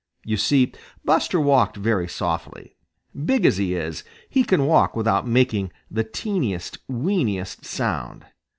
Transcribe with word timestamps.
You 0.25 0.35
see, 0.35 0.73
Buster 1.05 1.39
walked 1.39 1.77
very 1.77 2.07
softly. 2.07 2.75
Big 3.23 3.45
as 3.45 3.57
he 3.57 3.75
is, 3.75 4.03
he 4.27 4.43
can 4.43 4.65
walk 4.65 4.95
without 4.95 5.27
making 5.27 5.71
the 5.91 6.03
teeniest, 6.03 6.79
weeniest 6.87 7.65
sound. 7.65 8.25